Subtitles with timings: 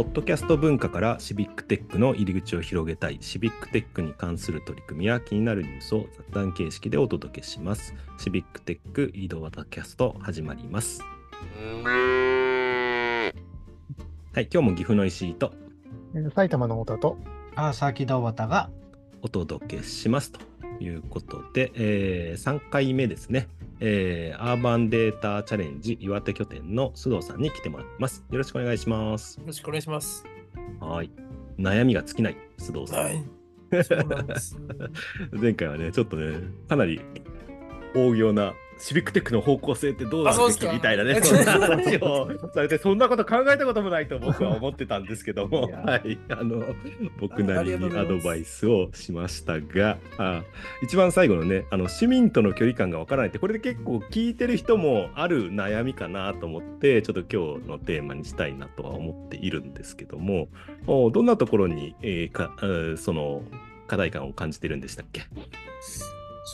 [0.00, 7.94] ポッドキャスト文化からシビックテックの入り口を広げたい、シビックテックに関する取り組みや気になるニュースを雑談形式でお届けします。
[8.16, 11.02] シビックテック移動型キャスト始まります。
[11.02, 11.10] は
[14.36, 15.52] い、今日も岐阜の石井と。
[16.14, 17.18] えー埼玉の太田と、
[17.54, 18.70] 川崎田端が
[19.20, 20.32] お届けします。
[20.32, 20.40] と
[20.82, 23.48] いうことで、えー3回目ですね、
[23.80, 28.24] えーアーバンデータチャレンジ岩手拠点の須藤さんに来てもらってます。
[28.30, 29.38] よろしくお願いします。
[29.40, 30.24] よろしくお願いします。
[30.80, 31.10] はい。
[31.58, 33.04] 悩みが尽きない須藤さん。
[33.04, 33.24] はい。
[35.32, 36.38] 前回はね、ちょっとね、
[36.68, 37.00] かなり
[37.94, 45.78] 大行なシビックテックの方向性ってどうなるべきみたいなね、そんな話をされて、そんなこと考えたこともないと僕は思ってたんですけども、いや。
[45.80, 46.64] はい、あの、
[47.18, 50.42] 僕なりにアドバイスをしましたが、あ
[50.82, 60.48] 一番最後のね、あの市民との距離感がわからないって、これで結構聞いてる人もある悩みかなと思って、ちょっと今日のテーマにしたいなとは思っているんですけども、
[60.86, 63.42] おどんなところに、えーかえーその
[63.86, 65.22] 課題感を感じてるんでしたっけ？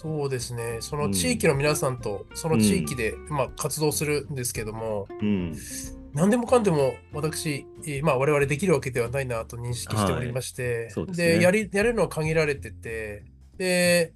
[0.07, 0.79] そうですね。
[0.81, 5.53] その地域の皆さんと、その地域で、まあ、活動するんですけども、うん。
[6.15, 11.43] 何でもかんでも私、えーまあ、我々できるわけではないなと認識しておりまして、そうですね。
[11.43, 13.25] やり、やれるのは限られてて、
[13.59, 14.12] で、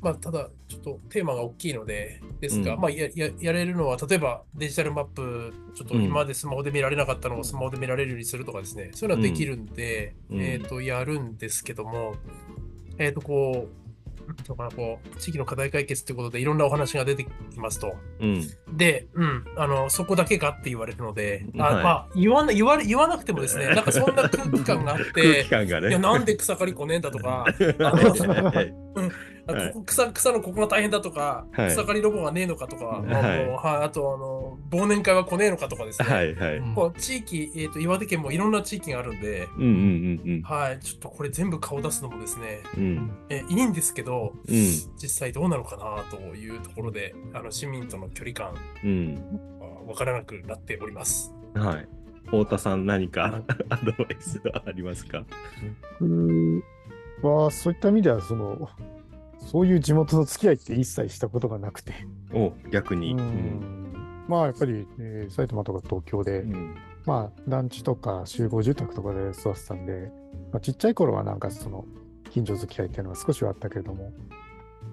[0.00, 2.80] まあ、ただ、ちょっとテーマが大きいので、ですが、うん。
[2.80, 10.42] まあやや、やれるのは、例えばデジタルマップ、ちょっと今までスマホで見られなかったのをスマホで見られるようにするとかですね、そういうのはできるんで、うん。
[10.42, 12.16] えっ、と、やるんですけども、
[12.98, 13.87] えっ、と、こう、
[14.28, 17.94] なんていうのかな、こう、地域の課題解決ってことでいろんなお話が出てきますと。
[18.20, 18.46] うん。
[18.76, 21.82] で、うん、あの、そこだけかって言われるので、あはい。
[21.82, 25.88] まあ、言わな、言われ、言わなくてもですね、なんかそんな空気感があっ 空気て、感がね。
[25.88, 27.76] いや、なんで草刈り来ねえんだとか、 はい。
[27.80, 29.72] あはい。
[29.72, 31.70] ここ草草のここが大変だとか、はい。
[31.70, 33.14] 草刈りロボがねえのかとか、はい。
[33.14, 36.56] あのはい、あとあの忘年会は来ねえのかとかですね、はいはい。
[36.58, 36.74] うん。
[36.74, 42.82] こう地域、えーと、岩手県もいろんな地域があるんで、うんうんうんはい、ちょっとこれ全部顔出すのもですね、うん。
[42.82, 44.54] うんえいいんですけど、うん
[44.96, 49.14] 実際どうなのかなというところで、あの市民との距離感うん。
[49.60, 51.32] は分からなくなっております。
[51.54, 51.88] はい。
[52.26, 55.24] 太田さん何か アドバイスはありますか？
[57.22, 58.68] 僕はそういった意味では、その、
[59.38, 61.92] そういう地元の付き合いって一切したことがなくて、
[62.32, 63.14] お逆に。
[63.14, 66.74] ううんんまあやっぱり、えー埼玉とか東京で、うん
[67.06, 70.10] まあ団地とか集合住宅とかで育ってたんで、
[70.52, 71.86] まあ、ちっちゃい頃はなんかその
[72.30, 74.12] 近所付き合いっていうのは少しはあったけれども、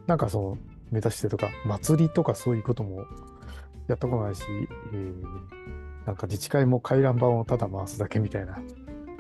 [0.08, 0.58] なんかその
[0.92, 3.06] 目指してとか祭りとかそういうことも
[3.88, 4.44] やったことないし、
[4.94, 5.66] えー
[6.06, 8.60] なんか自治会も回覧板をただ回すだけみたいな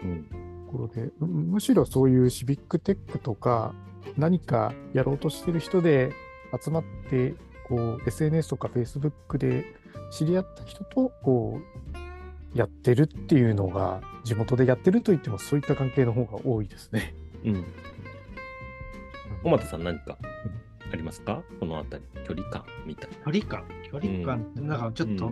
[0.03, 0.23] うん
[0.67, 3.73] ところで、むむしろそういうシビックテックとか
[4.17, 6.11] 何かやろうとしてる人で
[6.63, 7.33] 集まって
[7.67, 9.65] こう SNS とか Facebook で
[10.11, 11.59] 知り合った人とこ
[12.53, 17.15] うやってるっていうのが地元でやってると言ってもそういった関係の方が多いですね。
[17.43, 17.65] うん。
[19.45, 20.17] 小俣さん何か？
[20.91, 21.43] ありますか？
[21.59, 23.17] このあたり、距離感みたいな。
[23.17, 24.41] 距離感、距離感？
[24.41, 25.29] ってなんかちょっと、う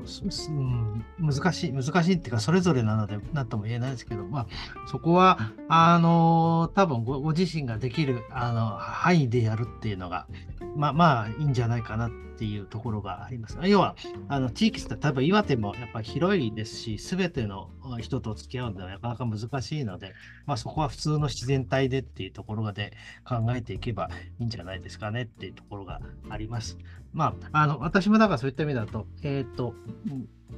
[0.54, 0.58] ん。
[0.58, 4.48] うん難しい、難しいっていうか、それぞれなので、なんとも言えないですけど、まあ、
[4.88, 10.28] そこは、あの多分ごご自身ができるあの範囲でやるっていうのが、
[10.76, 13.58] まあまあ、いいんじゃないかなっていうところがあります。
[13.64, 13.96] 要は、
[14.28, 20.14] あの地域って多分岩手もやっぱり広いですし、すべての人と付き合うのはなかなか難しいので、
[20.46, 22.94] まあそこは普通の自然体でっていうところで
[23.24, 24.10] 考えていけば
[24.40, 26.78] いいんじゃないですかねっていうところがあります。
[27.14, 29.76] まあ、あの私もだからそういった意味だと、えっ、と、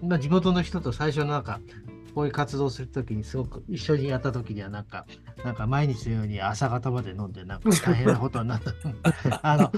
[0.02, 1.60] まあ、地元の人と最初のなんか、
[2.16, 5.06] こういう活動するときにすごく一緒にやったときにはなんか、
[5.44, 8.72] なんか毎日のように朝方まで飲んでなんか大変なことになった。
[9.44, 9.72] あの、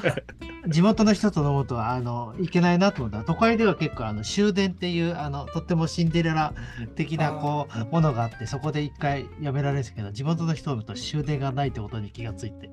[0.67, 6.53] 地元の人と飲むとあのいけないなと思ったら都会では結構あの終電っていうあのとってもシンデレラ
[6.95, 12.69] 的なこうものがあってそこで一回やめられるんですけど地元の人と終電がないってことに気がついて。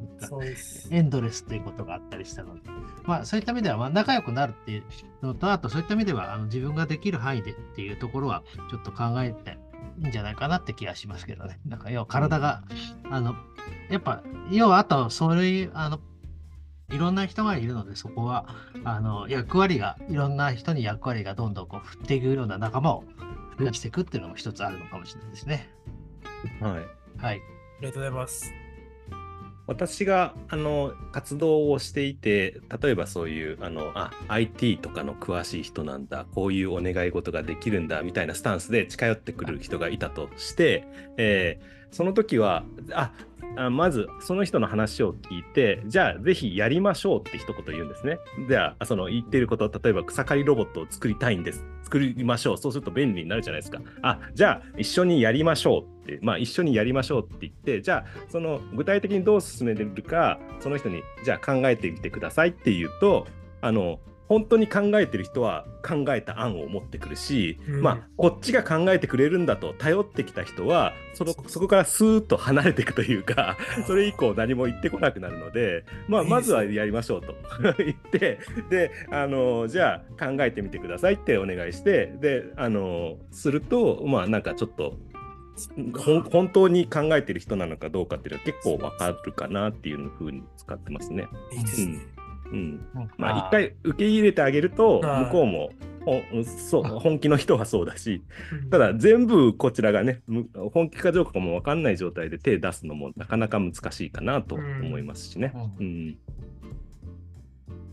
[0.91, 2.63] エンドレスっていうことがあったりしたので、
[3.05, 4.85] まあ、そういった意味ではまあ仲良くなるっていう
[5.25, 9.59] のとあとそういった意味ではあの自分ができる範囲でっていうところはちょっと考えて
[10.01, 12.63] いいんじゃないかなって気がしますけどねなんか要は体が
[13.11, 13.35] あの
[13.91, 16.01] やっぱ要はあとそういうあの
[16.91, 18.47] いろんな人がいるので、そこは、
[18.85, 23.05] あの、役割が、いろんな人に役割がどんどんこう振っていくような仲間を
[23.59, 25.71] 増やしていくっていうのも一つあるのかもしれないですね。
[26.61, 26.73] はい。
[26.73, 26.85] はい。
[27.21, 27.33] あ
[27.81, 28.64] りがとうございます。
[29.67, 43.13] 私があの活動をしていて例えばそういうあのあ IT とかの詳しい人なんだこういうお願い事ができるんだみたいなスタンスで近寄ってくる人がいたとして、えーその時はあ
[43.57, 48.19] あまずその人の話を聞いてじゃあぜひやりましょうって一言言うんですね。
[48.49, 51.65] じゃあその言っていること例えば草刈りロボットを作りたいんです
[51.95, 52.59] 作りましょう。
[52.59, 53.81] そうすると便利になるじゃないですか。
[54.03, 63.29] あ、じゃあ一緒にやりましょうって、まあ一緒にやりましょうって言って、じゃあその具体的にどう進めるか、その人にじゃあ考えてみてくださいって言うと、
[63.61, 73.57] あの、本当に考えてる人は考えた案を持ってくるし、うんまあこっちが考えてくれるんだと頼ってきた人はそのそこからスーッと離れていくというか
[73.87, 77.35] それ以降何も言ってこなくなるので、まあ、まずはやりましょうと
[77.79, 78.39] 言って
[78.71, 84.97] であのじゃあ考えてみてくださいってお願いしてであのするとまあなんかちょっと
[86.33, 91.27] 本当に考えてる人なのかどうかっていうのは結構わかるかなっていうふうに使ってますね。
[91.53, 91.93] いいですね。
[92.14, 92.14] うん、
[92.55, 95.71] うんまあ一回受け入れてあげると向こうも
[96.45, 98.23] そう本気の人はそうだし
[98.53, 105.53] うんただ全部こちらがねむ本気かどうかも分かんない状態で手出すのもなかなか難しいかなと思いますしね。
[105.55, 106.19] ううん、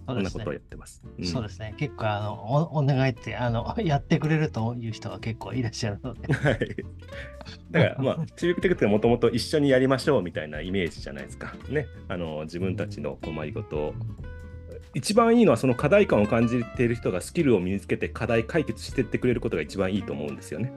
[0.07, 1.01] そうんなことをやってます。
[1.17, 1.73] うんそうですね。
[1.77, 6.31] 結構あのおお願いってあの やってくれるという人が結構いらっしゃるので。
[6.33, 6.57] はい。
[7.71, 11.55] だからまあ 中国テクってもともと一緒にやりましょうみたいなイメージじゃないですか。
[11.69, 11.87] ね。
[12.07, 13.93] あの自分たちの困りごとを
[14.93, 20.73] 一番いいのはその課題感を感じている人がスキルを身につけて課題解決していってくれることが一番いいと思うんですよね。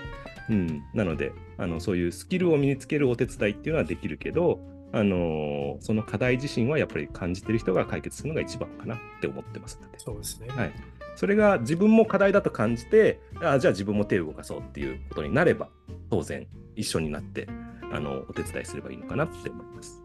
[0.51, 4.61] うん、なのであのそういうスキルを身につけるお手伝いっていうのはできるけど、
[4.93, 9.99] あのその課題自身はやっぱり感じてる人が解決するのが一番かなって思ってますので。
[9.99, 10.49] そうですね。
[10.49, 10.73] はい、
[11.17, 15.69] それが自分も課題だと感じてあじゃあ自分も手を動かそうっていうことになれば
[16.11, 16.47] 当然
[16.77, 17.49] 一緒になって
[17.91, 20.04] あのお手伝いすればいいのかなって思います。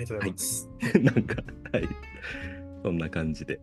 [0.00, 0.70] ありがとうございます。
[1.02, 1.42] なんか
[1.72, 1.88] はい
[2.82, 3.60] そんな感じで。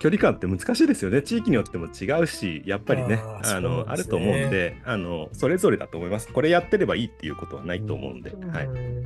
[0.00, 1.22] 距離感って難しいですよね。
[1.22, 6.32] 地域によっても違うし、やっぱりね、あのあると思うんであの、それぞれだと思います。
[6.32, 8.66] これやってればいいっていうことはないと思うんで、はい。
[8.66, 9.04] うん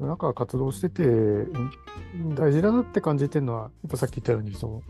[0.00, 1.56] なんか活動しててう
[2.18, 4.82] ん大事だなって感じてるのは、やっぱさっき言ったように、その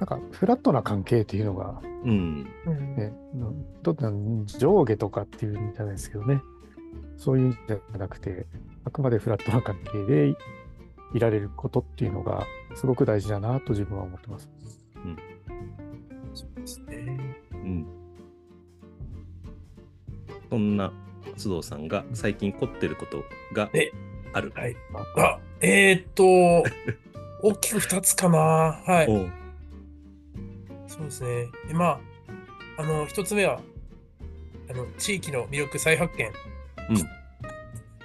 [0.00, 2.46] なんかフラットな関係っていうのが、うん。
[2.66, 3.12] うんね、
[4.46, 6.42] 上下とかっていうんじゃないですけどね、
[7.18, 8.46] そういうんじゃなくて、
[8.84, 10.36] あくまでフラットな関係でい
[11.14, 14.48] いられることっていうのが、すごく大事だなと自分は思ってます。
[16.34, 17.18] そうですね。
[17.52, 17.86] うん。
[20.48, 20.92] そんな
[21.36, 23.90] 須藤さんが最近凝ってることがえ
[24.32, 24.52] ある。
[24.54, 24.76] はい。
[25.16, 26.24] あ、えーっと、
[27.42, 28.38] 大きく2つかな。
[28.38, 29.06] はい。
[30.86, 31.48] そうですね。
[31.68, 32.00] で、ま
[32.78, 33.60] あ、あの、1つ目は、
[34.68, 36.26] あの、地域の魅力再発見。
[36.90, 37.19] うん。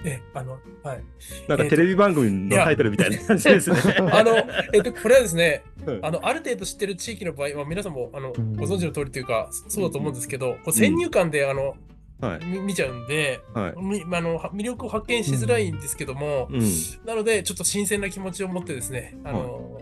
[0.05, 1.03] え、あの、はい。
[1.47, 3.77] なんかテレビ番組のタイトルみたいな感じですね。
[4.11, 4.37] あの、
[4.73, 11.75] えっと、これはですね、うんあの、ある程度知ってる地域の場合は、皆さんも、あの、うんご存知の通りというか、そうだと思うんですけど、こう先入観で、あの、
[12.21, 12.45] はい。
[12.45, 13.73] み見ちゃうんで、はい。
[13.81, 16.61] みあのは魅力を発見しづらいんですけども、うん。
[17.05, 19.81] なので、ちょっと新鮮な気持ちを持ってですね、あの、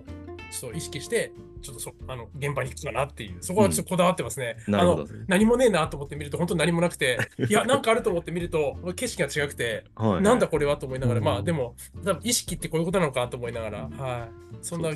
[0.54, 4.58] ちょっと意識して、ちょっとそあの現場に行くかなっていう、そこはちょっとこだわってますね。
[4.68, 5.06] あの。
[5.28, 7.18] 何もねえなと思って見ると、本当に何もなくて、
[7.50, 10.22] いや、なんかあると思って見ると、景色が違くて、はい。
[10.22, 14.56] なんだこれはと思いながら、うんまあでも、多分意識ってこういうことなのかと思いながら、はい。
[14.62, 14.92] そんな。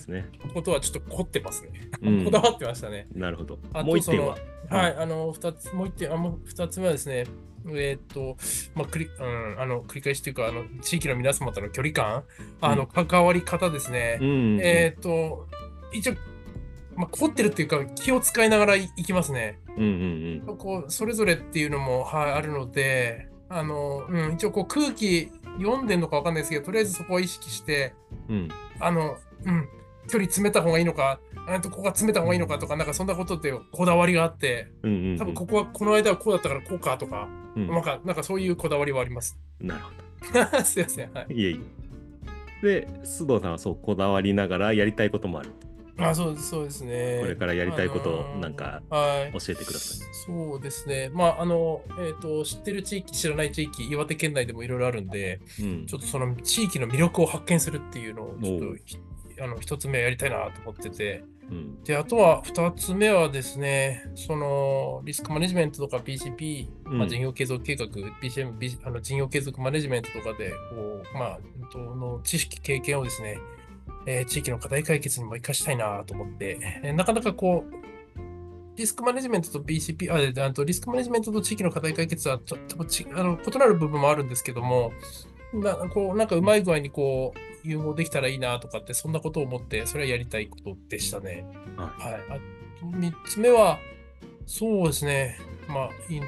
[0.54, 1.72] ことはちょっと凝ってますね。
[2.02, 3.08] うん こだわってましたね。
[3.16, 3.80] なるほどあ。
[3.80, 4.38] ともう一点は。
[4.70, 7.26] はい、あの、二つ、もう一点、あ、もう二つ目はですね、
[7.72, 8.38] えーっと、
[8.76, 12.24] まあ、繰り、うん、あの、繰り返しというか、あの、地域の皆様との距離感、
[12.62, 14.20] あの、関わり方ですね。
[14.22, 14.60] うん。
[14.62, 15.48] えーっと、
[15.94, 16.14] 一応、
[16.96, 19.60] まあ、凝ってるっていうか、気を使いながらいいきますね。
[19.78, 20.58] うんうんうん。
[20.58, 27.94] こう、それぞれっていうのも、はい、あるので、あの、うん、一応、こう、空気読んでんのかわかんないですけど、とりあえずそこを意識して、
[28.30, 28.50] うん。
[28.80, 29.70] あの、うん、
[30.08, 35.18] 距離詰めた方がいいのか、えっとここが詰めた方がいいのかとか、なんかそんなことってこだわりがあって、うんうんうん。
[35.18, 39.38] 多分ここはこの間はこうだったからこうかとか、うんなんかなんかそういうこだわりはあります。
[39.60, 39.92] なるほ
[40.64, 41.14] すいません。
[41.14, 41.26] はい。
[41.30, 41.34] ど。
[41.34, 41.60] いえい
[42.62, 42.62] え。
[42.62, 45.52] で、須藤さんはそうこだわりながらやりたいこともある。
[46.00, 47.20] あ、そうそうですね。
[47.22, 49.40] これからやりたいことをあのーなんかはい。
[49.40, 50.08] 教えてください。
[50.14, 51.10] そうですね。
[51.12, 59.00] まあ、あの、えっ、と、知ってる地域、知らない地域、岩手県内でもいろいろあるんで、うんちょっとその地域の魅力を発見するっていうのを、ちょっとひ、
[59.42, 61.84] あの、一つ目やりたいなと思ってて、うん。
[61.84, 73.38] で、あとは二つ目はですね、そのリスクマネジメントとか BCP、うんまあ、事業継続計画、BCM、B- あの事業継続マネジメントとかで、こう、まあ、の知識、経験をですね、
[74.06, 77.74] えー地域の課題解決にも活かしたいなと思って、えーなかなかこう、
[78.78, 84.92] リスクマネジメントと BCP、あ、であとリスクマネジメントと地域の課題解決はちょ多分ちあの異なる部分もあるんですけども、
[85.54, 91.46] なこうなんかうまい具合にこう融合できたらいいなとかって、そんなことを思って、それはやりたいことでしたね。
[91.76, 92.14] ははい。
[92.30, 92.34] あ
[92.80, 93.80] と、3つ目は、
[94.46, 95.38] そうですね。
[95.68, 96.28] まあ、インと、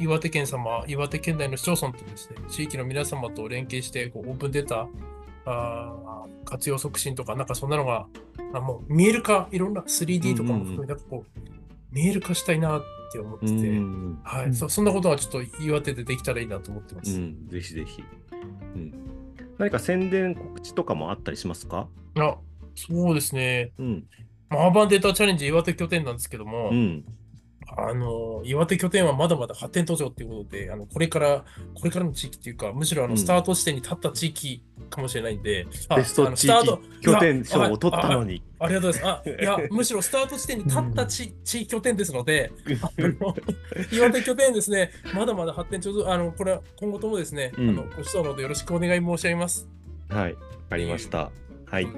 [0.00, 4.88] 岩手県様、岩手県内の市町村とですね、地域の皆様と連携して、こうオープンデータ、
[5.44, 8.06] あー活用促進とか、なんかそんなのが、
[8.54, 11.40] あもう見える化、いろんな 3D とかも含めて、なんかこう、
[11.90, 17.18] 見える化したいなって思ってうて、んはい、うんそそんなことはちょっと岩手でできたらいいなと思ってまうす。
[17.18, 18.02] ん、ぜひぜひ。
[18.74, 18.92] うん、
[19.58, 21.88] 何か宣伝告知とかもあったりしますか？
[22.16, 22.36] あ、
[22.74, 23.72] そうですね。
[23.78, 24.04] うん。
[24.50, 27.04] まあアーバンデータチャレンジ岩手拠点なんですけども、うん。
[27.76, 31.44] あの、岩手拠点はまだまだ発展途上っていうことで、あの、これから、
[31.74, 38.42] これからの地域っていうか、むしろあの、うんスタート地点に立った地域かもしれないんで、あベスト地域スタート拠点賞を取ったのに。
[38.58, 39.28] あありがとうございます。
[39.28, 42.52] あ、いや、むしろスタート地点に立った地地域拠点ですので、
[43.92, 49.68] 岩手拠点ですね、まだまだ発展途上、あの、これは今後ともですね、うんあの、ご指導のほどよろしくお願い申し上げます。
[50.08, 50.32] はい。
[50.32, 50.38] わ
[50.70, 51.30] かりました。
[51.66, 51.88] はい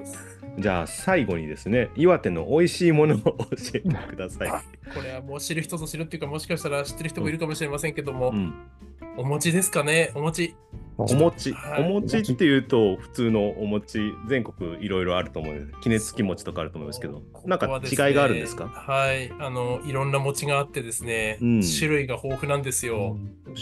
[0.57, 3.35] じゃあ最後にですね、岩手の美味しいものを教
[3.75, 4.49] えてください。
[4.49, 4.61] あ
[4.93, 8.53] これはもう知る人ぞ知るっていうか、もしかしたら知ってる人もいるかもしれませんけども、うん。
[9.17, 10.55] お餅ですかね、お餅。
[10.97, 18.67] お餅、はいお餅っていうと普通のお餅全国いろいろあると思うんです杵付き餅とかあると思うんですけどなんか違いがあるんですか？
[18.67, 21.61] はい、あの、いろんな餅があってですね、うん。
[21.61, 23.17] 種類が豊富なんですよ。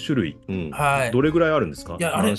[0.06, 0.70] 種類、うん。
[0.72, 1.12] はい。
[1.12, 1.96] どれぐらいあるんですか？
[1.98, 2.36] いやあれ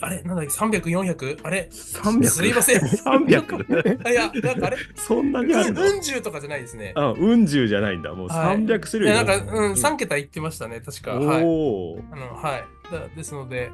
[0.00, 1.40] あれ、なんだっけ、300、400?
[1.42, 4.02] あれ300すいません 300?
[4.04, 5.82] あ いや、なんかあれ、そんなにあるの？
[5.82, 6.92] うん十とかじゃないですね。
[6.96, 11.12] あうん十じゃないんだもうはい300種類いや、なんか、うん、う3桁言ってましたね、確か。
[11.12, 11.42] はい。
[11.44, 12.64] おお、あの、はい。
[12.92, 13.70] だですので、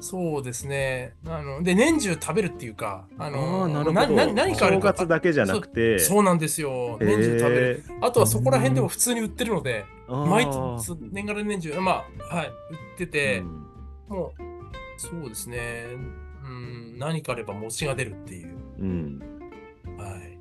[0.00, 1.14] そうですね。
[1.26, 6.98] あの、で、年中食べるっていうか、ああの、あなるほどなな何かある正か月だけじゃなくてそうなんですよ。
[7.00, 7.84] 年中食べる。
[7.88, 12.52] へあとはそこら辺でも普通に売ってるので、毎月、年がら年中、まあ、はい、売っ
[12.96, 13.68] てて、うん
[14.08, 14.42] もう、
[14.98, 15.86] そうですね。
[16.44, 18.56] うん、何かあれば餅が出るっていう。
[18.80, 19.22] うん
[19.96, 20.38] はい。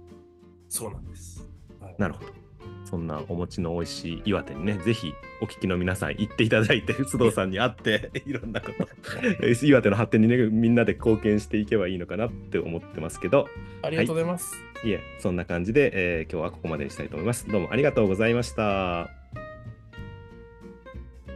[0.67, 1.47] そうなんです。
[1.79, 2.47] はい、なるほど。
[2.83, 8.87] そんなお餅の美味しい岩手にね、ぜひお聞きの皆さん行っていただいて、 須藤さんに会って、 いろんなこと、
[9.65, 13.47] 岩手の発展にね、みんなで貢献していけばいいのかなって思ってますけど、
[13.83, 14.55] ありがとうございます。
[14.83, 17.47] いえ、そんな感じで、えー今日はここまでにしたいと思います。
[17.51, 19.09] どうもありがとうございました。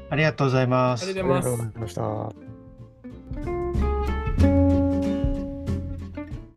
[0.10, 2.50] ありがとうございますありがとうございますありがとうございました。